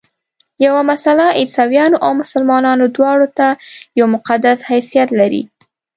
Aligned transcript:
یوه 0.65 0.81
مسله 0.91 1.25
عیسویانو 1.39 1.97
او 2.05 2.11
مسلمانانو 2.21 2.85
دواړو 2.95 3.27
ته 3.37 3.47
یو 3.99 4.05
مقدس 4.15 4.57
حیثیت 4.69 5.09
لري. 5.19 5.43